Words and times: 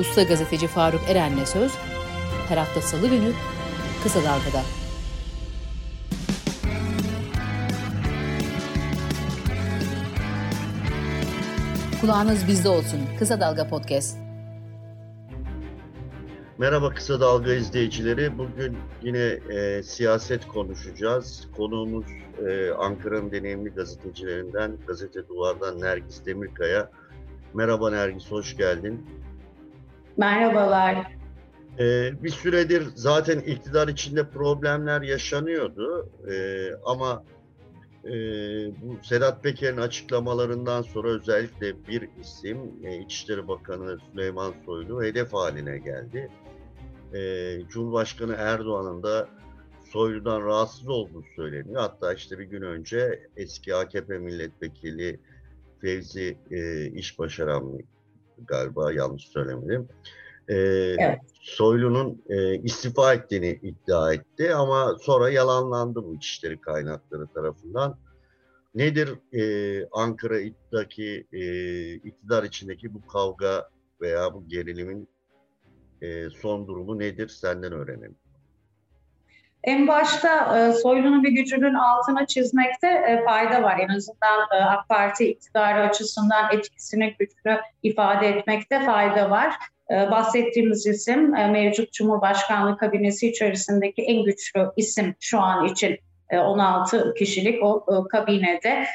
Usta 0.00 0.22
gazeteci 0.22 0.66
Faruk 0.66 1.00
Eren'le 1.08 1.44
söz 1.44 1.72
her 2.48 2.56
hafta 2.56 2.80
salı 2.80 3.08
günü 3.08 3.32
Kısa 4.02 4.20
Dalga'da. 4.20 4.62
Kulağınız 12.00 12.48
bizde 12.48 12.68
olsun. 12.68 13.00
Kısa 13.18 13.40
Dalga 13.40 13.68
Podcast. 13.68 14.18
Merhaba 16.58 16.94
Kısa 16.94 17.20
Dalga 17.20 17.52
izleyicileri. 17.52 18.38
Bugün 18.38 18.76
yine 19.02 19.38
e, 19.50 19.82
siyaset 19.82 20.48
konuşacağız. 20.48 21.48
Konuğumuz 21.56 22.06
e, 22.48 22.70
Ankara'nın 22.70 23.30
deneyimli 23.30 23.70
gazetecilerinden, 23.70 24.72
Gazete 24.86 25.28
Duvar'dan 25.28 25.80
Nergis 25.80 26.26
Demirkaya. 26.26 26.90
Merhaba 27.54 27.90
Nergis, 27.90 28.30
hoş 28.30 28.56
geldin. 28.56 29.06
Merhabalar. 30.16 31.20
Ee, 31.78 32.22
bir 32.22 32.30
süredir 32.30 32.88
zaten 32.94 33.38
iktidar 33.38 33.88
içinde 33.88 34.28
problemler 34.28 35.02
yaşanıyordu 35.02 36.08
ee, 36.30 36.70
ama 36.84 37.24
e, 38.04 38.10
bu 38.82 38.96
Sedat 39.02 39.42
Peker'in 39.42 39.76
açıklamalarından 39.76 40.82
sonra 40.82 41.08
özellikle 41.08 41.86
bir 41.88 42.08
isim 42.20 42.58
e, 42.84 42.98
İçişleri 42.98 43.48
Bakanı 43.48 43.98
Süleyman 44.10 44.54
Soylu 44.66 45.02
hedef 45.02 45.32
haline 45.32 45.78
geldi. 45.78 46.30
E, 47.14 47.20
Cumhurbaşkanı 47.68 48.34
Erdoğan'ın 48.38 49.02
da 49.02 49.28
Soylu'dan 49.92 50.42
rahatsız 50.42 50.88
olduğu 50.88 51.24
söyleniyor. 51.36 51.80
Hatta 51.80 52.14
işte 52.14 52.38
bir 52.38 52.44
gün 52.44 52.62
önce 52.62 53.28
eski 53.36 53.74
AKP 53.74 54.18
milletvekili 54.18 55.20
Fevzi 55.80 56.38
e, 56.50 56.86
İş 56.86 57.18
Başaran 57.18 57.78
galiba 58.46 58.92
yanlış 58.92 59.28
söylemedim. 59.28 59.88
E, 60.48 60.54
evet. 60.98 61.18
Soylu'nun 61.40 62.22
e, 62.28 62.54
istifa 62.58 63.14
ettiğini 63.14 63.60
iddia 63.62 64.12
etti 64.12 64.54
ama 64.54 64.96
sonra 65.00 65.30
yalanlandı 65.30 66.04
bu 66.04 66.14
İçişleri 66.14 66.60
kaynakları 66.60 67.26
tarafından. 67.26 67.98
Nedir 68.74 69.08
e, 69.32 69.86
Ankara'daki 69.92 71.26
e, 71.32 71.44
iktidar 71.94 72.44
içindeki 72.44 72.94
bu 72.94 73.06
kavga 73.06 73.68
veya 74.00 74.34
bu 74.34 74.48
gerilimin 74.48 75.08
e, 76.02 76.30
son 76.30 76.66
durumu 76.66 76.98
nedir 76.98 77.28
senden 77.28 77.72
öğrenelim. 77.72 78.16
En 79.64 79.88
başta 79.88 80.58
e, 80.58 80.72
Soylu'nun 80.72 81.24
bir 81.24 81.32
gücünün 81.32 81.74
altına 81.74 82.26
çizmekte 82.26 82.88
e, 82.88 83.24
fayda 83.24 83.62
var. 83.62 83.78
En 83.78 83.88
azından 83.88 84.40
e, 84.52 84.64
AK 84.64 84.88
Parti 84.88 85.30
iktidarı 85.30 85.80
açısından 85.80 86.52
etkisini, 86.52 87.16
gücünü 87.18 87.60
ifade 87.82 88.28
etmekte 88.28 88.84
fayda 88.84 89.30
var. 89.30 89.54
E, 89.90 90.10
bahsettiğimiz 90.10 90.86
isim 90.86 91.34
e, 91.34 91.46
mevcut 91.46 91.92
Cumhurbaşkanlığı 91.92 92.76
kabinesi 92.76 93.28
içerisindeki 93.28 94.02
en 94.02 94.24
güçlü 94.24 94.70
isim 94.76 95.14
şu 95.20 95.40
an 95.40 95.66
için 95.66 95.98
16 96.32 96.96
e, 97.10 97.18
kişilik 97.18 97.62
o 97.62 98.08
kabinede 98.10 98.86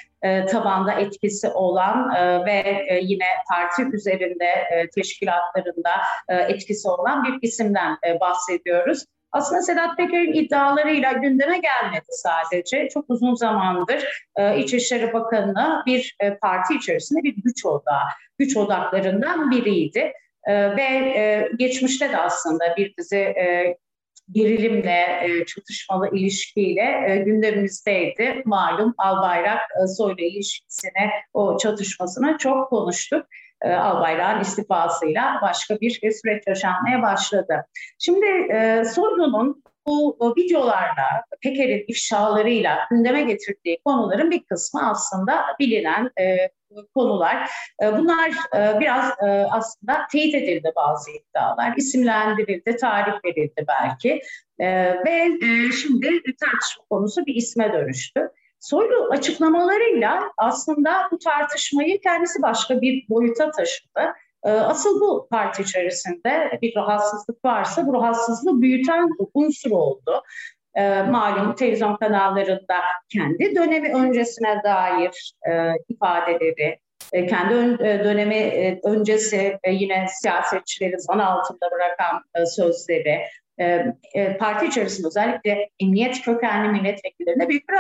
tabanda 0.52 0.92
etkisi 0.94 1.50
olan 1.50 2.10
ve 2.46 2.86
yine 3.02 3.26
parti 3.50 3.84
üzerinde 3.94 4.48
teşkilatlarında 4.96 5.92
etkisi 6.30 6.88
olan 6.88 7.24
bir 7.24 7.48
isimden 7.48 7.98
bahsediyoruz. 8.22 9.06
Aslında 9.36 9.62
Sedat 9.62 9.98
Peker'in 9.98 10.34
iddialarıyla 10.34 11.12
gündeme 11.12 11.58
gelmedi 11.58 12.06
sadece. 12.10 12.90
Çok 12.94 13.06
uzun 13.10 13.36
zamandır 13.36 14.28
İçişleri 14.58 15.14
Bakanı 15.14 15.84
bir 15.86 16.18
parti 16.42 16.76
içerisinde 16.76 17.24
bir 17.24 17.36
güç 17.44 17.66
odağı, 17.66 18.06
güç 18.40 18.58
odaklarından 18.58 19.52
biriydi. 19.52 20.14
Ve 20.48 21.50
geçmişte 21.58 22.12
de 22.12 22.18
aslında 22.18 22.76
bir 22.78 22.94
dizi 22.98 23.36
gerilimle, 24.32 25.20
e, 25.24 25.46
çatışmalı 25.46 26.10
ilişkiyle 26.18 27.06
e, 27.08 27.18
gündemimizdeydi. 27.18 28.42
Malum 28.46 28.94
Albayrak 28.98 29.62
e, 29.84 29.88
Soylu 29.88 30.22
ilişkisine, 30.22 31.12
o 31.34 31.58
çatışmasına 31.58 32.38
çok 32.38 32.70
konuştuk. 32.70 33.28
E, 33.62 33.74
Albayrak'ın 33.74 34.42
istifasıyla 34.42 35.40
başka 35.42 35.80
bir 35.82 35.92
süreç 35.92 36.44
yaşanmaya 36.48 37.02
başladı. 37.02 37.66
Şimdi 38.00 38.26
e, 38.26 38.84
Soylu'nun 38.86 39.64
bu 39.88 40.34
videolarla, 40.38 41.24
Peker'in 41.42 41.86
ifşalarıyla 41.88 42.80
gündeme 42.92 43.22
getirdiği 43.22 43.80
konuların 43.86 44.32
bir 44.32 44.44
kısmı 44.44 44.90
aslında 44.90 45.46
bilinen 45.60 46.12
e, 46.20 46.50
konular. 46.96 47.50
E, 47.84 47.98
bunlar 47.98 48.30
e, 48.56 48.80
biraz 48.80 49.12
aslında 49.52 50.08
teyit 50.12 50.36
edildi 50.36 50.72
bazı 50.76 51.12
iddialar, 51.12 51.74
isimlendirildi, 51.78 52.76
tarif 52.76 53.26
verildi 53.26 53.66
belki 53.68 54.22
ve 55.06 55.30
şimdi 55.82 56.22
tartışma 56.24 56.84
konusu 56.90 57.26
bir 57.26 57.36
isme 57.36 57.74
dönüştü. 57.74 58.30
Soylu 58.66 59.10
açıklamalarıyla 59.12 60.32
aslında 60.38 61.08
bu 61.12 61.20
tartışmayı 61.20 62.02
kendisi 62.02 62.42
başka 62.42 62.82
bir 62.82 63.06
boyuta 63.10 63.52
taşıdı. 63.52 64.14
Asıl 64.44 65.02
bu 65.02 65.28
parti 65.32 65.62
içerisinde 65.62 66.60
bir 66.62 66.76
rahatsızlık 66.76 67.46
varsa 67.46 67.88
bu 67.88 67.94
rahatsızlığı 67.94 68.62
büyüten 68.62 69.10
unsur 69.34 69.72
oldu. 69.72 70.24
malum 71.10 71.56
televizyon 71.56 71.96
kanallarında 71.98 72.80
kendi 73.10 73.56
dönemi 73.56 73.94
öncesine 73.94 74.62
dair 74.64 75.34
ifadeleri, 75.90 76.80
kendi 77.12 77.80
dönemi 77.80 78.80
öncesi 78.84 78.84
öncesi 78.84 79.60
yine 79.70 80.06
siyasetçileri 80.22 81.00
zan 81.00 81.20
altında 81.20 81.70
bırakan 81.72 82.46
sözleri, 82.46 83.22
parti 84.40 84.66
içerisinde 84.66 85.08
özellikle 85.08 85.70
emniyet 85.80 86.22
kökenli 86.22 86.72
milletvekillerine 86.72 87.50
büyük 87.50 87.70
bir 87.70 87.76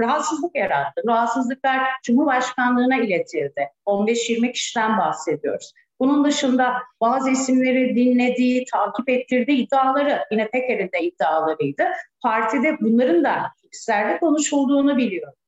rahatsızlık 0.00 0.56
yarattı. 0.56 1.02
Rahatsızlıklar 1.08 1.80
Cumhurbaşkanlığına 2.02 2.96
iletildi. 2.96 3.68
15-20 3.86 4.52
kişiden 4.52 4.98
bahsediyoruz. 4.98 5.72
Bunun 6.00 6.24
dışında 6.24 6.74
bazı 7.00 7.30
isimleri 7.30 7.96
dinlediği, 7.96 8.64
takip 8.72 9.08
ettirdiği 9.08 9.66
iddiaları 9.66 10.24
yine 10.30 10.48
Peker'in 10.48 10.92
de 10.92 11.00
iddialarıydı. 11.00 11.84
Partide 12.22 12.76
bunların 12.80 13.24
da 13.24 13.42
kişilerde 13.72 14.18
konuşulduğunu 14.18 14.96
biliyoruz. 14.96 15.38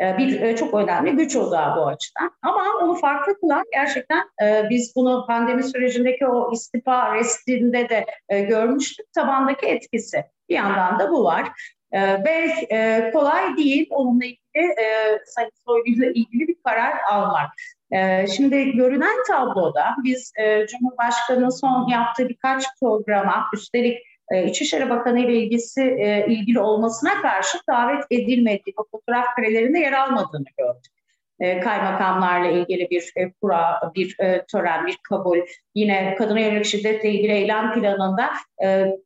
Ee, 0.00 0.18
bir 0.18 0.40
e, 0.40 0.56
çok 0.56 0.74
önemli 0.74 1.10
güç 1.10 1.36
odağı 1.36 1.76
bu 1.76 1.86
açıdan. 1.86 2.30
Ama 2.42 2.62
onu 2.82 2.94
farklı 2.94 3.40
kılan 3.40 3.64
gerçekten 3.72 4.24
e, 4.42 4.70
biz 4.70 4.92
bunu 4.96 5.24
pandemi 5.26 5.64
sürecindeki 5.64 6.26
o 6.26 6.52
istifa 6.52 7.14
restinde 7.14 7.88
de 7.88 8.06
e, 8.28 8.40
görmüştük 8.40 9.12
tabandaki 9.12 9.66
etkisi. 9.66 10.24
Bir 10.48 10.54
yandan 10.54 10.98
da 10.98 11.10
bu 11.10 11.24
var. 11.24 11.48
Ve 11.92 13.10
kolay 13.12 13.56
değil 13.56 13.86
onunla 13.90 14.24
ilgili 14.24 14.74
Sayın 15.26 15.50
Soylu'yla 15.66 16.10
ilgili 16.10 16.48
bir 16.48 16.56
karar 16.64 16.94
almak. 17.10 17.50
Şimdi 18.36 18.72
görünen 18.72 19.16
tabloda 19.28 19.96
biz 20.04 20.32
Cumhurbaşkanı'nın 20.70 21.48
son 21.48 21.88
yaptığı 21.88 22.28
birkaç 22.28 22.64
programa 22.80 23.46
üstelik 23.54 23.98
İçişleri 24.34 24.90
Bakanı 24.90 25.20
ile 25.20 25.32
ilgisi 25.32 25.82
e, 25.82 26.26
ilgili 26.28 26.60
olmasına 26.60 27.22
karşı 27.22 27.58
davet 27.68 28.04
edilmediği, 28.10 28.74
o 28.76 28.84
fotoğraf 28.90 29.34
karelerinde 29.36 29.78
yer 29.78 29.92
almadığını 29.92 30.46
gördük. 30.58 30.92
E, 31.40 31.60
kaymakamlarla 31.60 32.50
ilgili 32.50 32.90
bir 32.90 33.12
e, 33.16 33.32
kura, 33.32 33.92
bir 33.94 34.20
e, 34.20 34.44
tören, 34.44 34.86
bir 34.86 34.96
kabul, 35.08 35.38
yine 35.74 36.14
kadına 36.14 36.40
yönelik 36.40 36.64
şiddetle 36.64 37.10
ilgili 37.10 37.32
eylem 37.32 37.74
planında 37.74 38.30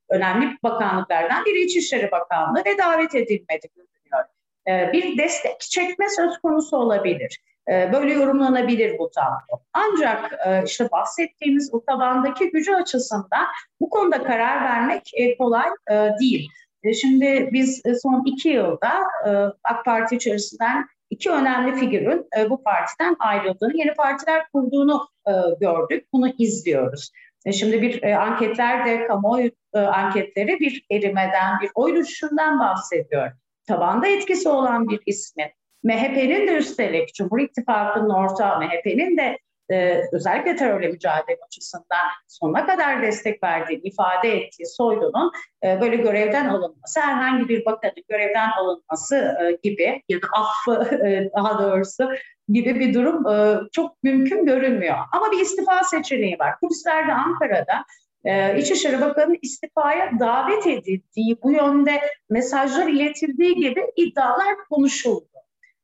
önemli 0.08 0.56
bakanlıklardan 0.62 1.44
biri 1.44 1.60
İçişleri 1.60 2.10
Bakanlığı 2.10 2.62
ve 2.66 2.78
davet 2.78 3.14
edilmedi 3.14 3.68
görünüyor. 3.76 4.24
E, 4.68 4.92
bir 4.92 5.18
destek 5.18 5.60
çekme 5.60 6.08
söz 6.08 6.38
konusu 6.38 6.76
olabilir. 6.76 7.40
Ee, 7.70 7.90
böyle 7.92 8.12
yorumlanabilir 8.12 8.98
bu 8.98 9.10
tablo. 9.10 9.62
Ancak 9.72 10.32
e, 10.46 10.64
işte 10.64 10.88
bahsettiğimiz 10.92 11.72
bu 11.72 11.84
tabandaki 11.84 12.50
gücü 12.50 12.74
açısından 12.74 13.46
bu 13.80 13.90
konuda 13.90 14.22
karar 14.22 14.64
vermek 14.64 15.10
e, 15.14 15.36
kolay 15.38 15.68
e, 15.90 16.10
değil. 16.20 16.48
Şimdi 17.00 17.48
biz 17.52 17.82
son 18.02 18.22
iki 18.26 18.48
yılda 18.48 18.90
AK 19.64 19.84
Parti 19.84 20.16
içerisinden 20.16 20.86
iki 21.10 21.30
önemli 21.30 21.76
figürün 21.76 22.26
bu 22.50 22.62
partiden 22.62 23.16
ayrıldığını, 23.18 23.76
yeni 23.76 23.94
partiler 23.94 24.42
kurduğunu 24.52 25.08
gördük. 25.60 26.06
Bunu 26.12 26.28
izliyoruz. 26.38 27.10
Şimdi 27.52 27.82
bir 27.82 28.02
anketler 28.02 28.86
de 28.86 29.06
kamuoyu 29.06 29.50
anketleri 29.74 30.60
bir 30.60 30.86
erimeden, 30.90 31.60
bir 31.62 31.70
oy 31.74 31.94
düşüşünden 31.94 32.60
bahsediyor. 32.60 33.32
Tabanda 33.68 34.06
etkisi 34.06 34.48
olan 34.48 34.88
bir 34.88 35.00
ismi 35.06 35.52
MHP'nin 35.84 36.48
de 36.48 36.52
üstelik 36.52 37.14
Cumhur 37.14 37.40
İttifakı'nın 37.40 38.10
ortağı 38.10 38.58
MHP'nin 38.58 39.16
de 39.16 39.38
e, 39.70 40.02
özellikle 40.12 40.56
terörle 40.56 40.88
mücadele 40.88 41.38
açısından 41.46 42.06
sonuna 42.28 42.66
kadar 42.66 43.02
destek 43.02 43.42
verdiği, 43.42 43.80
ifade 43.82 44.28
ettiği 44.28 44.66
Soylu'nun 44.66 45.32
e, 45.64 45.80
böyle 45.80 45.96
görevden 45.96 46.48
alınması, 46.48 47.00
herhangi 47.00 47.48
bir 47.48 47.64
bakanın 47.64 48.04
görevden 48.08 48.50
alınması 48.50 49.16
e, 49.16 49.58
gibi 49.62 50.02
ya 50.08 50.22
da 50.22 50.26
affı 50.32 50.96
e, 51.06 51.30
daha 51.36 51.58
doğrusu 51.62 52.08
gibi 52.48 52.80
bir 52.80 52.94
durum 52.94 53.24
çok 53.72 54.02
mümkün 54.02 54.46
görünmüyor. 54.46 54.96
Ama 55.12 55.32
bir 55.32 55.40
istifa 55.40 55.84
seçeneği 55.84 56.38
var. 56.38 56.58
Kulislerde 56.60 57.12
Ankara'da 57.12 57.84
İçişleri 58.58 59.00
Bakanı 59.00 59.36
istifaya 59.42 60.10
davet 60.20 60.66
edildiği, 60.66 61.38
bu 61.42 61.52
yönde 61.52 62.00
mesajlar 62.30 62.86
iletildiği 62.86 63.54
gibi 63.54 63.86
iddialar 63.96 64.56
konuşuldu. 64.70 65.30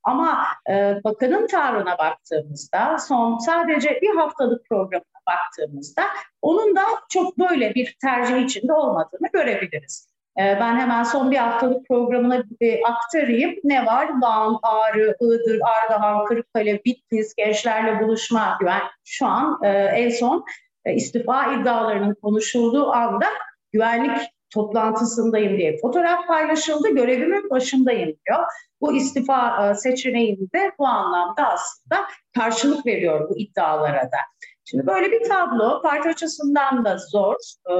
Ama 0.06 0.46
e, 0.70 1.00
bakanın 1.04 1.46
tavrına 1.46 1.98
baktığımızda, 1.98 2.98
son 2.98 3.38
sadece 3.38 3.98
bir 4.02 4.16
haftalık 4.16 4.68
programına 4.68 5.20
baktığımızda 5.28 6.02
onun 6.42 6.76
da 6.76 6.82
çok 7.08 7.38
böyle 7.38 7.74
bir 7.74 7.96
tercih 8.00 8.36
içinde 8.36 8.72
olmadığını 8.72 9.28
görebiliriz. 9.32 10.08
E, 10.38 10.42
ben 10.60 10.76
hemen 10.76 11.02
son 11.02 11.30
bir 11.30 11.36
haftalık 11.36 11.88
programına 11.88 12.42
aktarayım. 12.84 13.54
Ne 13.64 13.86
var? 13.86 14.08
Van, 14.20 14.58
Ağrı, 14.62 15.16
Iğdır, 15.20 15.60
Ardahan, 15.60 16.24
Kırıkkale, 16.24 16.84
Bitlis, 16.84 17.34
gençlerle 17.34 18.00
buluşma 18.04 18.56
güven. 18.60 18.82
Şu 19.04 19.26
an 19.26 19.60
e, 19.64 19.68
en 19.68 20.10
son 20.10 20.44
e, 20.84 20.94
istifa 20.94 21.52
iddialarının 21.52 22.14
konuşulduğu 22.22 22.92
anda 22.92 23.26
güvenlik 23.72 24.35
toplantısındayım 24.56 25.58
diye 25.58 25.78
fotoğraf 25.78 26.26
paylaşıldı. 26.28 26.88
Görevimin 26.94 27.50
başındayım 27.50 28.16
diyor. 28.26 28.46
Bu 28.80 28.92
istifa 28.92 29.70
e, 29.70 29.74
seçeneğini 29.74 30.48
bu 30.78 30.86
anlamda 30.86 31.48
aslında 31.48 32.06
karşılık 32.34 32.86
veriyor 32.86 33.28
bu 33.28 33.38
iddialara 33.38 34.02
da. 34.02 34.18
Şimdi 34.64 34.86
böyle 34.86 35.12
bir 35.12 35.28
tablo 35.28 35.82
parti 35.82 36.08
açısından 36.08 36.84
da 36.84 36.98
zor. 36.98 37.34
E, 37.70 37.72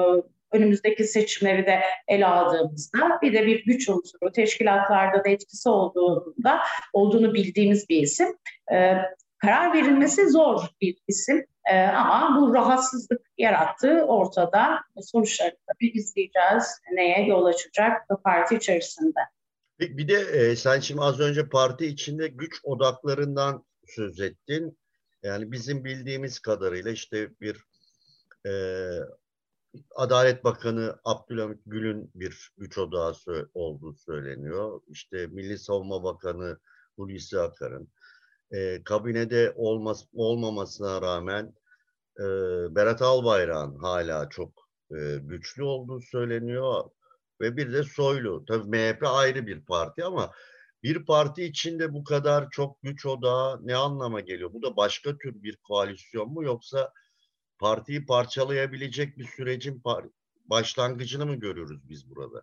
önümüzdeki 0.53 1.05
seçimleri 1.05 1.67
de 1.67 1.81
ele 2.09 2.27
aldığımızda 2.27 3.19
bir 3.23 3.33
de 3.33 3.47
bir 3.47 3.65
güç 3.65 3.89
unsuru 3.89 4.33
teşkilatlarda 4.33 5.25
da 5.25 5.29
etkisi 5.29 5.69
olduğunda 5.69 6.61
olduğunu 6.93 7.35
bildiğimiz 7.35 7.89
bir 7.89 8.03
isim. 8.03 8.29
E, 8.73 8.97
karar 9.39 9.75
verilmesi 9.75 10.31
zor 10.31 10.61
bir 10.81 10.97
isim 11.09 11.47
ama 11.97 12.41
bu 12.41 12.55
rahatsızlık 12.55 13.21
yarattığı 13.39 14.05
ortada. 14.07 14.81
Sonuçlarını 15.03 15.66
tabii 15.77 15.91
izleyeceğiz. 15.91 16.81
Neye 16.93 17.27
yol 17.27 17.45
açacak 17.45 18.11
bu 18.11 18.23
parti 18.23 18.55
içerisinde. 18.55 19.21
Bir 19.81 20.09
de 20.09 20.15
e, 20.15 20.57
sen 20.57 20.81
şimdi 20.81 21.01
az 21.01 21.21
önce 21.21 21.49
parti 21.49 21.87
içinde 21.87 22.29
güç 22.29 22.61
odaklarından 22.63 23.65
söz 23.87 24.21
ettin. 24.21 24.79
Yani 25.23 25.53
bizim 25.53 25.85
bildiğimiz 25.85 26.39
kadarıyla 26.39 26.91
işte 26.91 27.31
bir 27.41 27.65
e, 28.47 28.53
Adalet 29.95 30.45
Bakanı 30.45 30.97
Abdülhamit 31.05 31.61
Gül'ün 31.67 32.11
bir 32.15 32.51
güç 32.59 32.79
odağı 32.79 33.15
olduğu 33.55 33.95
söyleniyor. 33.95 34.81
İşte 34.89 35.27
Milli 35.27 35.59
Savunma 35.59 36.03
Bakanı 36.03 36.59
Hulusi 36.97 37.41
Akar'ın. 37.41 37.89
E, 38.51 38.83
kabinede 38.85 39.53
olmaz, 39.57 40.07
olmamasına 40.15 41.03
rağmen 41.03 41.55
e, 42.19 42.25
Berat 42.75 43.03
Albayrak'ın 43.03 43.79
hala 43.79 44.29
çok 44.29 44.66
e, 44.91 45.17
güçlü 45.23 45.63
olduğu 45.63 46.01
söyleniyor 46.01 46.91
ve 47.41 47.57
bir 47.57 47.73
de 47.73 47.83
Soylu. 47.83 48.45
Tabii 48.45 48.69
MHP 48.69 49.07
ayrı 49.07 49.47
bir 49.47 49.61
parti 49.61 50.05
ama 50.05 50.33
bir 50.83 51.05
parti 51.05 51.45
içinde 51.45 51.93
bu 51.93 52.05
kadar 52.05 52.51
çok 52.51 52.83
güç 52.83 53.07
odağı 53.07 53.67
ne 53.67 53.77
anlama 53.77 54.21
geliyor? 54.21 54.53
Bu 54.53 54.63
da 54.63 54.77
başka 54.77 55.19
tür 55.19 55.43
bir 55.43 55.57
koalisyon 55.57 56.33
mu 56.33 56.45
yoksa 56.45 56.93
partiyi 57.59 58.07
parçalayabilecek 58.07 59.19
bir 59.19 59.25
sürecin 59.25 59.83
başlangıcını 60.45 61.27
mı 61.27 61.35
görüyoruz 61.35 61.89
biz 61.89 62.11
burada? 62.11 62.43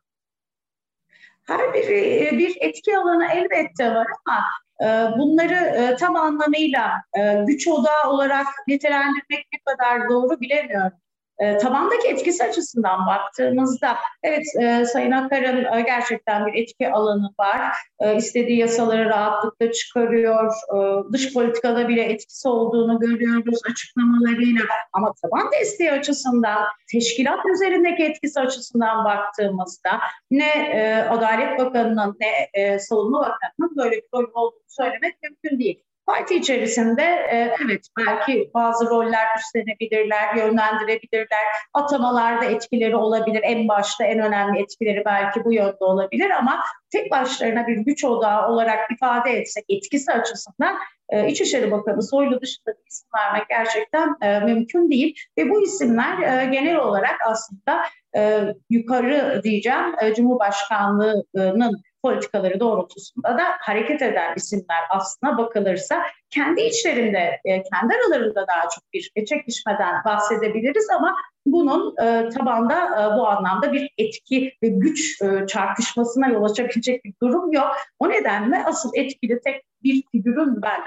Her 1.43 1.73
biri 1.73 2.27
e, 2.27 2.37
bir 2.37 2.57
etki 2.59 2.97
alanı 2.97 3.27
elbette 3.33 3.95
var 3.95 4.07
ama 4.25 4.45
e, 4.81 5.17
bunları 5.19 5.53
e, 5.53 5.95
tam 5.95 6.15
anlamıyla 6.15 7.03
güç 7.47 7.67
odağı 7.67 8.09
olarak 8.09 8.47
nitelendirmek 8.67 9.47
ne 9.53 9.59
kadar 9.65 10.09
doğru 10.09 10.41
bilemiyorum. 10.41 10.97
E, 11.43 11.57
tabandaki 11.57 12.07
etkisi 12.07 12.43
açısından 12.43 13.07
baktığımızda 13.07 13.97
evet 14.23 14.43
e, 14.61 14.85
Sayın 14.85 15.11
Akar'ın 15.11 15.77
e, 15.77 15.81
gerçekten 15.81 16.45
bir 16.45 16.53
etki 16.53 16.91
alanı 16.91 17.29
var. 17.39 17.61
E, 17.99 18.15
istediği 18.15 18.57
yasaları 18.57 19.09
rahatlıkla 19.09 19.71
çıkarıyor. 19.71 20.51
E, 20.75 20.77
dış 21.13 21.33
politikada 21.33 21.87
bile 21.87 22.03
etkisi 22.03 22.47
olduğunu 22.47 22.99
görüyoruz 22.99 23.59
açıklamalarıyla. 23.71 24.63
Ama 24.93 25.13
taban 25.21 25.51
desteği 25.51 25.91
açısından, 25.91 26.65
teşkilat 26.91 27.39
üzerindeki 27.55 28.03
etkisi 28.03 28.39
açısından 28.39 29.05
baktığımızda 29.05 29.99
ne 30.31 30.49
e, 30.49 30.95
Adalet 31.09 31.59
Bakanı'nın 31.59 32.17
ne 32.19 32.61
e, 32.61 32.79
Savunma 32.79 33.19
Bakanı'nın 33.19 33.77
böyle 33.77 33.95
bir 33.95 34.07
rol 34.13 34.25
olduğunu 34.33 34.63
söylemek 34.67 35.23
mümkün 35.23 35.59
değil. 35.59 35.83
Parti 36.05 36.35
içerisinde 36.35 37.03
e, 37.03 37.55
evet 37.65 37.87
belki 37.99 38.51
bazı 38.53 38.89
roller 38.89 39.27
üstlenebilirler, 39.37 40.35
yönlendirebilirler. 40.35 41.43
Atamalarda 41.73 42.45
etkileri 42.45 42.95
olabilir. 42.95 43.41
En 43.43 43.67
başta 43.67 44.03
en 44.03 44.19
önemli 44.19 44.61
etkileri 44.61 45.03
belki 45.05 45.45
bu 45.45 45.53
yönde 45.53 45.77
olabilir 45.79 46.29
ama 46.29 46.63
tek 46.91 47.11
başlarına 47.11 47.67
bir 47.67 47.77
güç 47.77 48.03
odağı 48.03 48.49
olarak 48.49 48.91
ifade 48.91 49.31
etsek 49.31 49.65
etkisi 49.69 50.11
açısından 50.11 50.77
e, 51.09 51.27
İçişleri 51.27 51.71
Bakanı 51.71 52.03
Soylu 52.03 52.41
dışında 52.41 52.71
bir 52.71 52.87
isim 52.91 53.09
vermek 53.17 53.49
gerçekten 53.49 54.15
e, 54.21 54.39
mümkün 54.39 54.91
değil. 54.91 55.15
Ve 55.37 55.49
bu 55.49 55.63
isimler 55.63 56.41
e, 56.41 56.45
genel 56.45 56.75
olarak 56.75 57.15
aslında 57.25 57.83
e, 58.15 58.41
yukarı 58.69 59.41
diyeceğim 59.43 59.95
e, 60.01 60.13
Cumhurbaşkanlığı'nın 60.13 61.81
politikaları 62.03 62.59
doğrultusunda 62.59 63.37
da 63.37 63.43
hareket 63.59 64.01
eden 64.01 64.33
isimler 64.35 64.83
aslına 64.89 65.37
bakılırsa 65.37 66.03
kendi 66.29 66.61
içlerinde, 66.61 67.39
e, 67.45 67.63
kendi 67.63 67.93
aralarında 67.93 68.45
daha 68.47 68.61
çok 68.61 68.93
bir 68.93 69.25
çekişmeden 69.25 70.03
bahsedebiliriz 70.05 70.87
ama 70.89 71.15
bunun 71.45 71.95
e, 71.97 72.29
tabanda 72.29 72.85
e, 72.85 73.17
bu 73.17 73.27
anlamda 73.27 73.73
bir 73.73 73.89
etki 73.97 74.53
ve 74.63 74.67
güç 74.67 75.21
e, 75.21 75.47
çarpışmasına 75.47 76.27
yol 76.27 76.43
açabilecek 76.43 77.05
bir 77.05 77.13
durum 77.21 77.51
yok. 77.51 77.75
O 77.99 78.09
nedenle 78.09 78.63
asıl 78.65 78.91
etkili 78.95 79.39
tek 79.45 79.63
bir 79.83 80.03
figürün 80.11 80.61
ben 80.61 80.83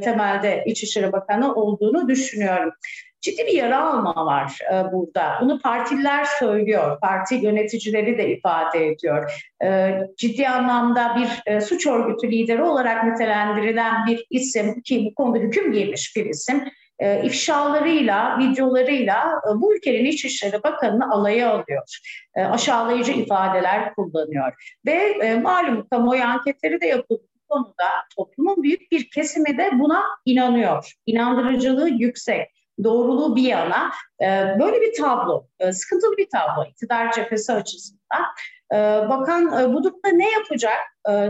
temelde 0.00 0.64
İçişleri 0.66 1.12
Bakanı 1.12 1.54
olduğunu 1.54 2.08
düşünüyorum 2.08 2.72
ciddi 3.20 3.46
bir 3.46 3.52
yara 3.52 3.90
alma 3.90 4.26
var 4.26 4.58
e, 4.72 4.92
burada. 4.92 5.38
Bunu 5.40 5.60
partililer 5.60 6.24
söylüyor, 6.24 7.00
parti 7.00 7.34
yöneticileri 7.34 8.18
de 8.18 8.28
ifade 8.28 8.86
ediyor. 8.86 9.50
E, 9.64 9.98
ciddi 10.16 10.48
anlamda 10.48 11.16
bir 11.16 11.52
e, 11.52 11.60
suç 11.60 11.86
örgütü 11.86 12.30
lideri 12.30 12.62
olarak 12.62 13.04
nitelendirilen 13.04 14.06
bir 14.06 14.26
isim 14.30 14.80
ki 14.80 15.06
bu 15.10 15.14
konuda 15.14 15.38
hüküm 15.38 15.72
giymiş 15.72 16.16
bir 16.16 16.26
isim 16.26 16.64
e, 16.98 17.22
ifşalarıyla, 17.22 18.38
videolarıyla 18.38 19.40
e, 19.50 19.60
bu 19.60 19.76
ülkenin 19.76 20.04
İçişleri 20.04 20.62
Bakanı'nı 20.62 21.10
alaya 21.12 21.50
alıyor. 21.50 21.98
E, 22.36 22.42
aşağılayıcı 22.42 23.12
ifadeler 23.12 23.94
kullanıyor. 23.94 24.76
Ve 24.86 24.92
e, 24.92 25.40
malum 25.40 25.86
kamuoyu 25.90 26.24
anketleri 26.24 26.80
de 26.80 26.86
yapıldı 26.86 27.22
konuda 27.50 27.88
toplumun 28.16 28.62
büyük 28.62 28.92
bir 28.92 29.10
kesimi 29.10 29.58
de 29.58 29.70
buna 29.78 30.04
inanıyor. 30.24 30.92
İnandırıcılığı 31.06 31.88
yüksek 31.88 32.48
doğruluğu 32.84 33.36
bir 33.36 33.42
yana 33.42 33.90
e, 34.22 34.26
böyle 34.60 34.80
bir 34.80 34.94
tablo, 34.94 35.46
e, 35.58 35.72
sıkıntılı 35.72 36.16
bir 36.16 36.28
tablo 36.30 36.64
iktidar 36.70 37.12
cephesi 37.12 37.52
açısından. 37.52 38.24
E, 38.72 38.76
bakan 39.08 39.74
bu 39.74 39.84
durumda 39.84 40.08
ne 40.08 40.30
yapacak, 40.30 40.78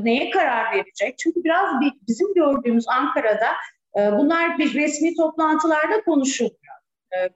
neye 0.02 0.30
karar 0.30 0.72
verecek? 0.72 1.18
Çünkü 1.18 1.44
biraz 1.44 1.80
bir, 1.80 1.92
bizim 2.08 2.34
gördüğümüz 2.34 2.88
Ankara'da 2.88 3.48
bunlar 4.18 4.58
bir 4.58 4.74
resmi 4.74 5.16
toplantılarda 5.16 6.04
konuşulmuyor. 6.04 6.74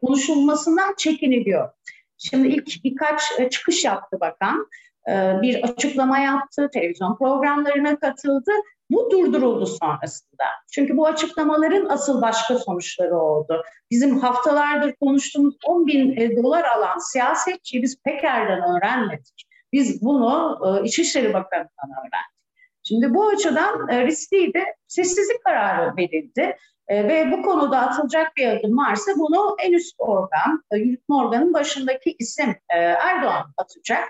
Konuşulmasından 0.01 0.95
çekiniliyor. 0.99 1.71
Şimdi 2.19 2.49
ilk 2.49 2.85
birkaç 2.85 3.23
çıkış 3.51 3.85
yaptı 3.85 4.21
bakan. 4.21 4.69
Bir 5.43 5.63
açıklama 5.63 6.19
yaptı, 6.19 6.71
televizyon 6.73 7.17
programlarına 7.17 7.99
katıldı 7.99 8.51
bu 8.91 9.11
durduruldu 9.11 9.67
sonrasında. 9.67 10.45
Çünkü 10.73 10.97
bu 10.97 11.07
açıklamaların 11.07 11.89
asıl 11.89 12.23
başka 12.23 12.59
sonuçları 12.59 13.19
oldu. 13.19 13.63
Bizim 13.91 14.19
haftalardır 14.19 14.95
konuştuğumuz 14.95 15.55
10 15.65 15.87
bin 15.87 16.17
e, 16.17 16.37
dolar 16.37 16.65
alan 16.65 16.99
siyasetçi 16.99 17.83
biz 17.83 18.03
Peker'den 18.03 18.63
öğrenmedik. 18.63 19.47
Biz 19.73 20.03
bunu 20.03 20.59
e, 20.67 20.85
İçişleri 20.85 21.35
Bakanı'ndan 21.35 21.91
öğrendik. 21.91 22.35
Şimdi 22.83 23.15
bu 23.15 23.29
açıdan 23.29 23.89
e, 23.89 24.07
riskliydi. 24.07 24.65
Sessizlik 24.87 25.45
kararı 25.45 25.97
verildi. 25.97 26.57
ve 26.91 27.33
bu 27.33 27.43
konuda 27.43 27.79
atılacak 27.79 28.37
bir 28.37 28.49
adım 28.49 28.79
varsa 28.79 29.13
bunu 29.17 29.57
en 29.63 29.73
üst 29.73 29.95
organ, 29.99 30.65
yürütme 30.73 31.15
organın 31.15 31.53
başındaki 31.53 32.17
isim 32.19 32.55
Erdoğan 32.69 33.45
atacak. 33.57 34.09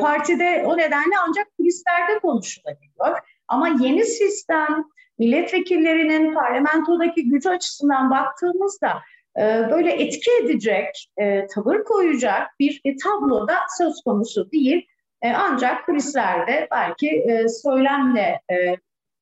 partide 0.00 0.64
o 0.66 0.76
nedenle 0.76 1.14
ancak 1.28 1.56
kulislerde 1.56 2.18
konuşulabiliyor. 2.18 3.18
Ama 3.48 3.68
yeni 3.68 4.04
sistem 4.04 4.84
milletvekillerinin 5.18 6.34
parlamentodaki 6.34 7.28
gücü 7.28 7.48
açısından 7.48 8.10
baktığımızda 8.10 9.02
e, 9.38 9.70
böyle 9.70 9.92
etki 9.92 10.30
edecek, 10.44 11.10
e, 11.16 11.46
tavır 11.46 11.84
koyacak 11.84 12.50
bir 12.60 12.80
e, 12.84 12.96
tablo 12.96 13.48
da 13.48 13.54
söz 13.78 14.02
konusu 14.04 14.52
değil. 14.52 14.86
Ancak 15.34 15.86
kulislerde 15.86 16.68
belki 16.70 17.26
söylemle 17.62 18.40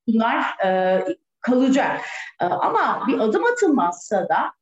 bunlar 0.06 0.44
kalacak. 1.40 2.00
Ama 2.40 3.02
bir 3.08 3.18
adım 3.18 3.44
atılmazsa 3.44 4.28
da 4.28 4.52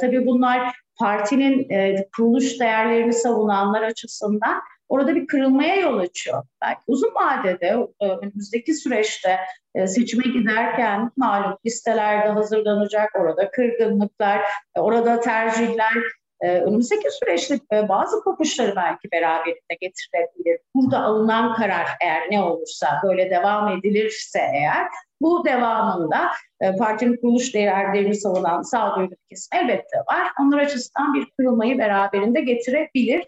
tabii 0.00 0.26
bunlar 0.26 0.76
partinin 0.98 1.68
kuruluş 2.16 2.60
değerlerini 2.60 3.12
savunanlar 3.12 3.82
açısından 3.82 4.60
orada 4.94 5.14
bir 5.14 5.26
kırılmaya 5.26 5.76
yol 5.76 5.98
açıyor. 5.98 6.42
Belki 6.62 6.80
uzun 6.86 7.14
vadede 7.14 7.76
önümüzdeki 8.00 8.74
süreçte 8.74 9.38
seçime 9.86 10.24
giderken 10.24 11.10
malum 11.16 11.56
listelerde 11.66 12.28
hazırlanacak, 12.28 13.10
orada 13.20 13.50
kırgınlıklar, 13.50 14.40
orada 14.76 15.20
tercihler 15.20 15.94
önümüzdeki 16.42 17.10
süreçte 17.10 17.58
e, 17.72 17.88
bazı 17.88 18.20
kopuşları 18.20 18.76
belki 18.76 19.08
beraberinde 19.12 19.74
getirebilir. 19.80 20.58
Burada 20.74 20.98
alınan 20.98 21.54
karar 21.54 21.88
eğer 22.02 22.30
ne 22.30 22.42
olursa 22.42 23.00
böyle 23.04 23.30
devam 23.30 23.68
edilirse 23.68 24.40
eğer 24.54 24.86
bu 25.20 25.44
devamında 25.44 26.30
e, 26.60 26.76
partinin 26.76 27.16
kuruluş 27.16 27.54
değerlerini 27.54 28.14
savunan 28.14 28.62
sağduyulu 28.62 29.14
kesim 29.30 29.58
elbette 29.58 29.98
var. 29.98 30.28
Onlar 30.40 30.58
açısından 30.58 31.14
bir 31.14 31.26
kırılmayı 31.38 31.78
beraberinde 31.78 32.40
getirebilir. 32.40 33.24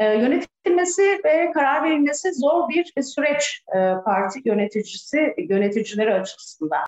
E, 0.00 0.04
yönetilmesi 0.04 1.02
ve 1.24 1.52
karar 1.54 1.84
verilmesi 1.84 2.32
zor 2.34 2.68
bir 2.68 3.02
süreç 3.02 3.62
e, 3.68 3.78
parti 4.04 4.40
yöneticisi 4.44 5.34
yöneticileri 5.38 6.14
açısından. 6.14 6.86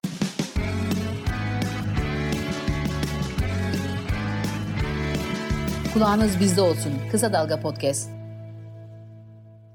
Kulağınız 5.94 6.40
bizde 6.40 6.60
olsun. 6.60 6.92
Kısa 7.10 7.32
Dalga 7.32 7.60
Podcast. 7.60 8.10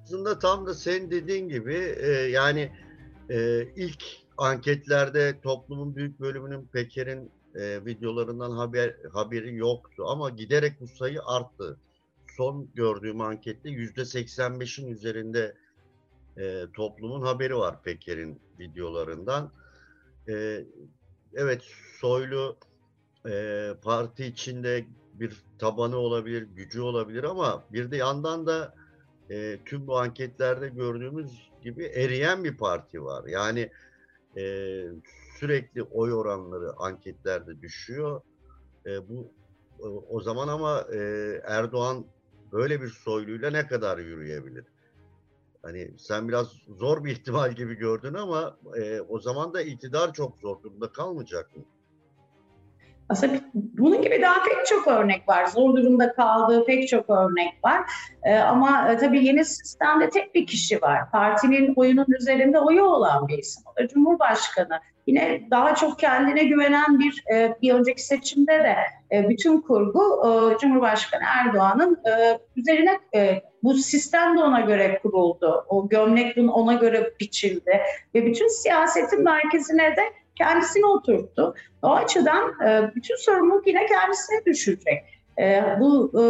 Aslında 0.03 0.39
tam 0.39 0.67
da 0.67 0.74
sen 0.74 1.12
dediğin 1.12 1.50
gibi 1.50 1.96
e, 2.03 2.10
yani 2.12 2.72
e, 3.29 3.62
ilk 3.75 4.03
anketlerde 4.38 5.41
toplumun 5.41 5.96
büyük 5.96 6.20
bölümünün 6.20 6.70
Peker'in 6.74 7.32
e, 7.56 7.86
videolarından 7.86 8.51
haber 8.51 8.96
haberi 9.13 9.56
yoktu 9.56 10.03
ama 10.08 10.29
giderek 10.29 10.82
bu 10.82 10.88
sayı 10.88 11.20
arttı. 11.25 11.77
Son 12.38 12.70
gördüğüm 12.75 13.22
ankette 13.22 13.70
yüzde 13.70 14.01
85'in 14.01 14.88
üzerinde 14.88 15.56
e, 16.38 16.63
toplumun 16.74 17.22
haberi 17.22 17.58
var 17.58 17.84
Peker'in 17.84 18.41
videolarından. 18.60 19.51
E, 20.29 20.65
evet 21.34 21.63
Soylu 22.00 22.58
e, 23.29 23.70
parti 23.84 24.25
içinde 24.25 24.86
bir 25.13 25.44
tabanı 25.60 25.98
olabilir, 25.98 26.41
gücü 26.41 26.82
olabilir 26.82 27.24
ama 27.24 27.63
bir 27.74 27.91
de 27.91 27.98
yandan 27.98 28.48
da 28.48 28.74
e, 29.29 29.60
tüm 29.65 29.88
bu 29.88 29.98
anketlerde 29.98 30.70
gördüğümüz 30.70 31.51
gibi 31.63 31.86
eriyen 31.86 32.44
bir 32.44 32.58
parti 32.58 33.03
var. 33.03 33.25
Yani 33.27 33.72
e, 34.38 34.84
sürekli 35.39 35.84
oy 35.84 36.13
oranları 36.13 36.74
anketlerde 36.77 37.62
düşüyor. 37.62 38.22
E, 38.86 39.10
bu 39.10 39.32
o 40.10 40.22
zaman 40.22 40.48
ama 40.48 40.86
e, 40.94 40.98
Erdoğan 41.44 42.06
böyle 42.51 42.82
bir 42.82 42.88
soyluyla 42.88 43.51
ne 43.51 43.68
kadar 43.68 43.98
yürüyebilir? 43.98 44.66
Hani 45.62 45.92
sen 45.98 46.27
biraz 46.27 46.48
zor 46.68 47.04
bir 47.04 47.12
ihtimal 47.12 47.51
gibi 47.51 47.75
gördün 47.75 48.13
ama 48.13 48.58
e, 48.82 49.01
o 49.01 49.20
zaman 49.20 49.54
da 49.54 49.62
iktidar 49.62 50.13
çok 50.13 50.38
zor 50.38 50.63
durumda 50.63 50.92
kalmayacak 50.92 51.56
mı? 51.56 51.63
Aslında 53.10 53.39
bunun 53.54 54.01
gibi 54.01 54.22
daha 54.22 54.44
pek 54.44 54.66
çok 54.66 54.88
örnek 54.88 55.30
var. 55.30 55.46
Zor 55.46 55.75
durumda 55.75 56.13
kaldığı 56.13 56.66
pek 56.66 56.88
çok 56.88 57.10
örnek 57.10 57.54
var. 57.66 57.82
Ee, 58.24 58.36
ama 58.36 58.92
e, 58.92 58.98
tabii 58.98 59.25
yeni 59.25 59.46
sistemde 59.46 60.10
tek 60.10 60.36
bir 60.36 60.46
kişi 60.46 60.82
var. 60.82 61.12
Partinin 61.12 61.74
oyunun 61.75 62.06
üzerinde 62.20 62.60
oyu 62.60 62.84
olan 62.84 63.27
bir 63.27 63.38
isim. 63.38 63.63
O 63.66 63.84
da 63.84 63.88
Cumhurbaşkanı. 63.88 64.80
Yine 65.08 65.42
daha 65.52 65.76
çok 65.76 66.00
kendine 66.00 66.44
güvenen 66.44 67.00
bir 67.00 67.24
e, 67.34 67.56
bir 67.62 67.74
önceki 67.74 68.04
seçimde 68.04 68.54
de 68.54 68.76
e, 69.12 69.30
bütün 69.30 69.62
kurgu 69.62 70.02
e, 70.26 70.58
Cumhurbaşkanı 70.58 71.24
Erdoğan'ın 71.38 72.02
e, 72.06 72.40
üzerine 72.56 73.00
e, 73.16 73.42
bu 73.64 73.74
sistem 73.74 74.38
de 74.38 74.44
ona 74.44 74.62
göre 74.62 75.00
kuruldu. 75.02 75.66
O 75.70 75.90
gömlek 75.90 76.38
ona 76.38 76.74
göre 76.74 77.14
biçildi 77.20 77.82
ve 78.16 78.26
bütün 78.26 78.48
siyasetin 78.48 79.24
merkezine 79.24 79.96
de 79.96 80.04
kendisini 80.36 80.86
oturttu. 80.86 81.56
O 81.82 81.90
açıdan 81.90 82.54
e, 82.68 82.96
bütün 82.96 83.16
sorumluluk 83.16 83.68
yine 83.68 83.86
kendisine 83.86 84.46
düşecek. 84.46 85.04
E, 85.40 85.64
bu 85.80 86.12
e, 86.16 86.24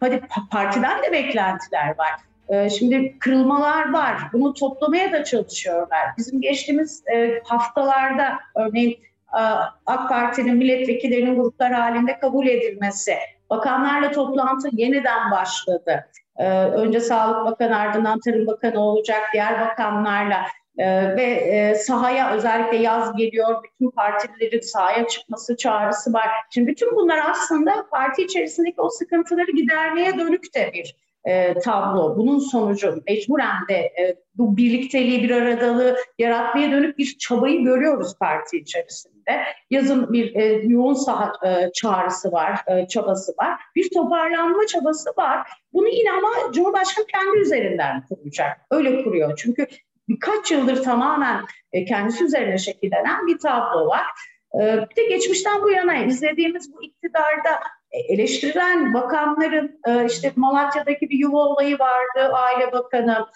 hadi 0.00 0.20
partiden 0.50 1.02
de 1.02 1.12
beklentiler 1.12 1.88
var. 1.98 2.27
E, 2.48 2.70
şimdi 2.70 3.18
kırılmalar 3.18 3.92
var. 3.92 4.18
Bunu 4.32 4.54
toplamaya 4.54 5.12
da 5.12 5.24
çalışıyorlar. 5.24 6.00
Bizim 6.18 6.40
geçtiğimiz 6.40 7.02
e, 7.14 7.42
haftalarda 7.44 8.38
örneğin 8.56 8.98
e, 9.32 9.40
AK 9.86 10.08
Parti'nin 10.08 10.56
milletvekillerinin 10.56 11.36
gruplar 11.36 11.72
halinde 11.72 12.18
kabul 12.18 12.46
edilmesi, 12.46 13.14
bakanlarla 13.50 14.10
toplantı 14.10 14.68
yeniden 14.72 15.30
başladı. 15.30 16.04
Ee, 16.38 16.64
önce 16.64 17.00
Sağlık 17.00 17.46
Bakanı 17.46 17.78
ardından 17.78 18.20
Tarım 18.20 18.46
Bakanı 18.46 18.80
olacak 18.80 19.22
diğer 19.32 19.60
bakanlarla 19.60 20.42
ee, 20.78 21.16
ve 21.16 21.22
e, 21.22 21.74
sahaya 21.74 22.34
özellikle 22.34 22.76
yaz 22.76 23.16
geliyor, 23.16 23.64
bütün 23.64 23.90
partilerin 23.90 24.60
sahaya 24.60 25.06
çıkması 25.06 25.56
çağrısı 25.56 26.12
var. 26.12 26.28
Şimdi 26.50 26.70
bütün 26.70 26.96
bunlar 26.96 27.20
aslında 27.30 27.86
parti 27.90 28.22
içerisindeki 28.22 28.80
o 28.80 28.88
sıkıntıları 28.88 29.50
gidermeye 29.50 30.18
dönük 30.18 30.54
de 30.54 30.70
bir 30.74 30.96
e, 31.24 31.54
tablo. 31.54 32.16
Bunun 32.16 32.38
sonucu 32.38 33.02
mecburen 33.08 33.68
de 33.68 33.74
e, 33.74 34.16
bu 34.34 34.56
birlikteliği, 34.56 35.22
bir 35.22 35.30
aradalığı 35.30 35.96
yaratmaya 36.18 36.70
dönük 36.70 36.98
bir 36.98 37.18
çabayı 37.18 37.64
görüyoruz 37.64 38.18
parti 38.20 38.56
içerisinde. 38.56 39.42
Yazın 39.70 40.12
bir 40.12 40.34
e, 40.34 40.44
yoğun 40.46 40.94
saha 40.94 41.32
e, 41.46 41.72
çağrısı 41.72 42.32
var, 42.32 42.60
e, 42.66 42.88
çabası 42.88 43.32
var. 43.40 43.60
Bir 43.76 43.90
toparlanma 43.94 44.66
çabası 44.66 45.10
var. 45.18 45.48
Bunu 45.72 45.88
yine 45.88 46.12
ama 46.12 46.52
Cumhurbaşkanı 46.52 47.06
kendi 47.06 47.38
üzerinden 47.38 48.06
kuracak. 48.06 48.60
Öyle 48.70 49.04
kuruyor. 49.04 49.36
Çünkü 49.36 49.66
birkaç 50.08 50.50
yıldır 50.50 50.82
tamamen 50.82 51.44
e, 51.72 51.84
kendisi 51.84 52.24
üzerine 52.24 52.58
şekillenen 52.58 53.26
bir 53.26 53.38
tablo 53.38 53.86
var. 53.86 54.06
E, 54.54 54.60
bir 54.90 54.96
de 54.96 55.04
geçmişten 55.08 55.62
bu 55.62 55.70
yana 55.70 55.96
izlediğimiz 55.96 56.74
bu 56.74 56.82
iktidarda 56.82 57.50
eleştirilen 57.90 58.94
bakanların 58.94 59.80
işte 60.06 60.32
Malatya'daki 60.36 61.10
bir 61.10 61.18
yuva 61.18 61.38
olayı 61.38 61.78
vardı, 61.78 62.32
Aile 62.32 62.72
Bakanı, 62.72 63.26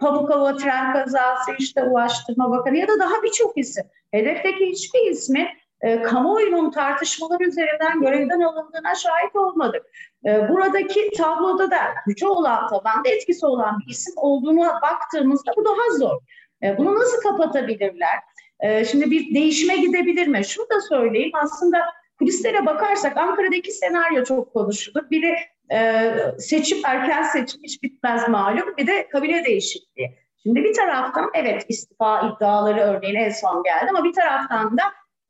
Pamukova 0.00 0.56
tren 0.56 0.92
kazası, 0.92 1.52
işte 1.58 1.82
Ulaştırma 1.82 2.50
Bakanı 2.50 2.76
ya 2.78 2.88
da 2.88 2.98
daha 2.98 3.22
birçok 3.22 3.58
isim. 3.58 3.84
Hedefteki 4.10 4.66
hiçbir 4.66 5.10
ismi 5.10 5.48
e, 5.82 6.02
kamuoyunun 6.02 6.70
tartışmaları 6.70 7.44
üzerinden 7.44 8.00
görevden 8.00 8.40
alındığına 8.40 8.94
şahit 8.94 9.36
olmadık. 9.36 9.82
E, 10.26 10.48
buradaki 10.48 11.10
tabloda 11.16 11.70
da 11.70 11.80
gücü 12.06 12.26
olan, 12.26 12.68
tabanda 12.68 13.08
etkisi 13.08 13.46
olan 13.46 13.78
bir 13.78 13.92
isim 13.92 14.14
olduğuna 14.16 14.82
baktığımızda 14.82 15.52
bu 15.56 15.64
daha 15.64 15.98
zor. 15.98 16.20
E, 16.62 16.78
bunu 16.78 16.94
nasıl 16.94 17.20
kapatabilirler? 17.22 18.18
E, 18.60 18.84
şimdi 18.84 19.10
bir 19.10 19.34
değişime 19.34 19.76
gidebilir 19.76 20.26
mi? 20.26 20.44
Şunu 20.44 20.66
da 20.70 20.80
söyleyeyim 20.80 21.32
aslında 21.34 21.78
kulislere 22.22 22.66
bakarsak 22.66 23.16
Ankara'daki 23.16 23.72
senaryo 23.72 24.24
çok 24.24 24.52
konuşulur. 24.52 25.10
Biri 25.10 25.36
e, 25.72 26.12
seçim, 26.38 26.78
erken 26.84 27.22
seçim 27.22 27.60
hiç 27.62 27.82
bitmez 27.82 28.28
malum. 28.28 28.76
Bir 28.78 28.86
de 28.86 29.08
kabine 29.08 29.44
değişikliği. 29.44 30.18
Şimdi 30.42 30.64
bir 30.64 30.74
taraftan 30.74 31.30
evet 31.34 31.64
istifa 31.68 32.20
iddiaları 32.20 32.80
örneğin 32.80 33.14
en 33.14 33.30
son 33.30 33.62
geldi 33.62 33.86
ama 33.90 34.04
bir 34.04 34.12
taraftan 34.12 34.78
da 34.78 34.82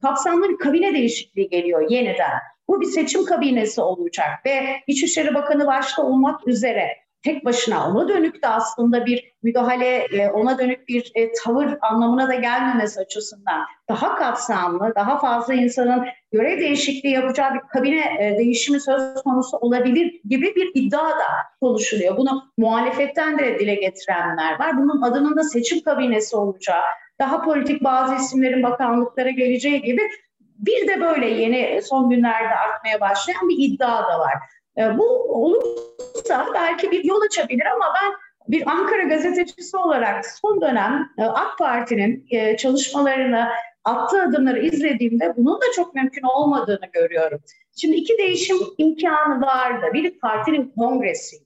kapsamlı 0.02 0.48
bir 0.48 0.58
kabine 0.58 0.94
değişikliği 0.94 1.48
geliyor 1.48 1.90
yeniden. 1.90 2.38
Bu 2.68 2.80
bir 2.80 2.86
seçim 2.86 3.24
kabinesi 3.24 3.80
olacak 3.80 4.46
ve 4.46 4.80
İçişleri 4.86 5.34
Bakanı 5.34 5.66
başta 5.66 6.02
olmak 6.02 6.48
üzere 6.48 6.88
tek 7.22 7.44
başına 7.44 7.88
ona 7.88 8.08
dönük 8.08 8.42
de 8.42 8.48
aslında 8.48 9.06
bir 9.06 9.32
müdahale, 9.42 9.96
e, 9.96 10.30
ona 10.30 10.58
dönük 10.58 10.88
bir 10.88 11.12
e, 11.14 11.32
tavır 11.32 11.68
anlamına 11.80 12.28
da 12.28 12.34
gelmemesi 12.34 13.00
açısından 13.00 13.64
daha 13.88 14.16
kapsamlı, 14.16 14.92
daha 14.96 15.18
fazla 15.18 15.54
insanın 15.54 16.04
görev 16.32 16.60
değişikliği 16.60 17.12
yapacağı 17.12 17.54
bir 17.54 17.60
kabine 17.60 18.16
e, 18.20 18.38
değişimi 18.38 18.80
söz 18.80 19.22
konusu 19.22 19.56
olabilir 19.56 20.20
gibi 20.28 20.54
bir 20.56 20.70
iddia 20.74 21.10
da 21.10 21.26
konuşuluyor. 21.60 22.16
Bunu 22.16 22.42
muhalefetten 22.58 23.38
de 23.38 23.58
dile 23.58 23.74
getirenler 23.74 24.58
var. 24.58 24.78
Bunun 24.78 25.02
adının 25.02 25.36
da 25.36 25.42
seçim 25.42 25.80
kabinesi 25.82 26.36
olacağı, 26.36 26.84
daha 27.18 27.42
politik 27.42 27.84
bazı 27.84 28.14
isimlerin 28.14 28.62
bakanlıklara 28.62 29.30
geleceği 29.30 29.82
gibi 29.82 30.02
bir 30.40 30.88
de 30.88 31.00
böyle 31.00 31.26
yeni 31.26 31.82
son 31.82 32.10
günlerde 32.10 32.54
artmaya 32.54 33.00
başlayan 33.00 33.48
bir 33.48 33.56
iddia 33.58 34.02
da 34.08 34.18
var. 34.18 34.34
E, 34.78 34.98
bu 34.98 35.04
olursa 35.44 36.46
belki 36.54 36.90
bir 36.90 37.04
yol 37.04 37.20
açabilir 37.20 37.66
ama 37.74 37.84
ben 38.02 38.12
bir 38.48 38.70
Ankara 38.70 39.02
gazetecisi 39.02 39.76
olarak 39.76 40.26
son 40.26 40.60
dönem 40.60 41.08
e, 41.18 41.22
AK 41.22 41.58
Parti'nin 41.58 42.26
e, 42.30 42.56
çalışmalarını, 42.56 43.48
attığı 43.84 44.22
adımları 44.22 44.66
izlediğimde 44.66 45.36
bunun 45.36 45.60
da 45.60 45.64
çok 45.76 45.94
mümkün 45.94 46.22
olmadığını 46.22 46.86
görüyorum. 46.92 47.40
Şimdi 47.76 47.96
iki 47.96 48.18
değişim 48.18 48.56
imkanı 48.78 49.42
vardı. 49.42 49.86
Bir 49.92 50.18
partinin 50.18 50.72
kongresiydi. 50.76 51.44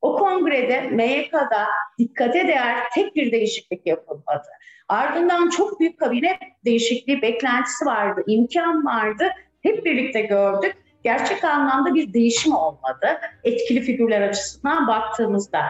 O 0.00 0.16
kongrede 0.16 0.80
MYK'da 0.80 1.66
dikkate 1.98 2.48
değer 2.48 2.76
tek 2.94 3.16
bir 3.16 3.32
değişiklik 3.32 3.86
yapılmadı. 3.86 4.46
Ardından 4.88 5.50
çok 5.50 5.80
büyük 5.80 5.98
kabine 5.98 6.38
değişikliği 6.64 7.22
beklentisi 7.22 7.86
vardı, 7.86 8.24
imkan 8.26 8.86
vardı. 8.86 9.24
Hep 9.62 9.84
birlikte 9.84 10.20
gördük. 10.20 10.76
Gerçek 11.04 11.44
anlamda 11.44 11.94
bir 11.94 12.12
değişim 12.12 12.54
olmadı. 12.54 13.20
Etkili 13.44 13.80
figürler 13.80 14.20
açısından 14.20 14.86
baktığımızda. 14.88 15.62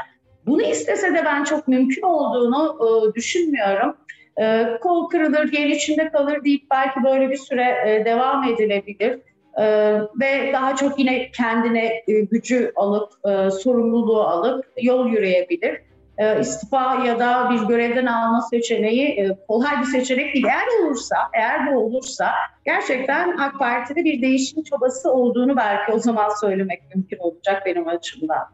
Bunu 0.46 0.62
istese 0.62 1.14
de 1.14 1.24
ben 1.24 1.44
çok 1.44 1.68
mümkün 1.68 2.02
olduğunu 2.02 2.78
e, 2.80 3.14
düşünmüyorum. 3.14 3.96
E, 4.40 4.66
kol 4.82 5.08
kırılır, 5.08 5.52
yer 5.52 5.66
içinde 5.66 6.10
kalır 6.10 6.44
deyip 6.44 6.62
belki 6.70 7.04
böyle 7.04 7.30
bir 7.30 7.36
süre 7.36 7.76
e, 7.86 8.04
devam 8.04 8.44
edilebilir. 8.44 9.20
Ee, 9.58 10.00
ve 10.20 10.50
daha 10.52 10.76
çok 10.76 10.98
yine 10.98 11.30
kendine 11.30 12.02
e, 12.08 12.20
gücü 12.20 12.72
alıp, 12.76 13.12
e, 13.28 13.50
sorumluluğu 13.50 14.22
alıp 14.22 14.66
yol 14.82 15.08
yürüyebilir. 15.08 15.80
E, 16.18 16.40
istifa 16.40 17.04
ya 17.04 17.18
da 17.18 17.50
bir 17.50 17.68
görevden 17.68 18.06
alma 18.06 18.42
seçeneği 18.50 19.08
e, 19.08 19.38
kolay 19.48 19.80
bir 19.80 19.86
seçenek 19.86 20.34
değil. 20.34 20.46
Eğer 20.46 20.86
olursa, 20.86 21.16
eğer 21.32 21.66
bu 21.66 21.78
olursa 21.78 22.32
gerçekten 22.64 23.38
AK 23.38 23.58
Parti'de 23.58 24.04
bir 24.04 24.22
değişim 24.22 24.62
çabası 24.62 25.12
olduğunu 25.12 25.56
belki 25.56 25.92
o 25.92 25.98
zaman 25.98 26.30
söylemek 26.40 26.82
mümkün 26.94 27.18
olacak 27.18 27.62
benim 27.66 27.88
açımdan. 27.88 28.44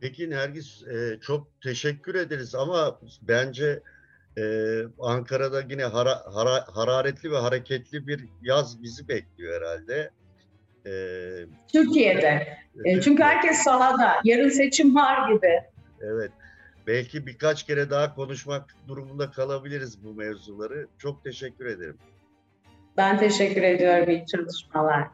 Peki 0.00 0.30
Nergis 0.30 0.82
e, 0.82 1.20
çok 1.20 1.60
teşekkür 1.62 2.14
ederiz 2.14 2.54
ama 2.54 2.98
bence 3.22 3.82
ee, 4.38 4.82
Ankara'da 5.00 5.62
yine 5.70 5.84
hara, 5.84 6.22
hara, 6.34 6.64
hararetli 6.74 7.30
ve 7.30 7.36
hareketli 7.36 8.06
bir 8.06 8.24
yaz 8.42 8.82
bizi 8.82 9.08
bekliyor 9.08 9.62
herhalde. 9.62 10.10
Ee, 10.86 11.46
Türkiye'de. 11.72 12.58
Çünkü 13.04 13.22
herkes 13.22 13.58
sahada. 13.58 14.12
Yarın 14.24 14.48
seçim 14.48 14.94
var 14.94 15.32
gibi. 15.32 15.62
Evet. 16.06 16.32
Belki 16.86 17.26
birkaç 17.26 17.66
kere 17.66 17.90
daha 17.90 18.14
konuşmak 18.14 18.76
durumunda 18.88 19.30
kalabiliriz 19.30 20.04
bu 20.04 20.14
mevzuları. 20.14 20.86
Çok 20.98 21.24
teşekkür 21.24 21.66
ederim. 21.66 21.98
Ben 22.96 23.18
teşekkür 23.18 23.62
ediyorum. 23.62 24.10
İyi 24.10 24.26
çalışmalar. 24.26 25.08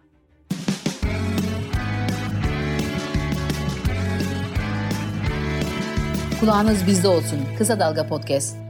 Kulağınız 6.41 6.87
bizde 6.87 7.09
olsun. 7.09 7.39
Kısa 7.59 7.81
Dalga 7.81 8.07
Podcast. 8.07 8.62